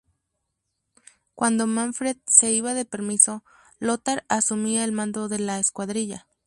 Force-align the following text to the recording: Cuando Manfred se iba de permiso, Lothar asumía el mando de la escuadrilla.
Cuando 1.35 1.67
Manfred 1.67 2.17
se 2.25 2.51
iba 2.51 2.73
de 2.73 2.85
permiso, 2.85 3.43
Lothar 3.77 4.25
asumía 4.29 4.83
el 4.83 4.93
mando 4.93 5.29
de 5.29 5.37
la 5.37 5.59
escuadrilla. 5.59 6.25